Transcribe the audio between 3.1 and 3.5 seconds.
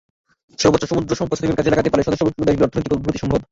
সম্ভব।